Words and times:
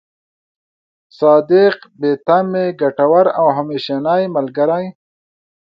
صادق، 1.19 1.77
بې 1.99 2.11
تمې، 2.25 2.65
ګټور 2.81 3.25
او 3.39 3.45
همېشنۍ 3.57 4.23
ملګری. 4.35 4.85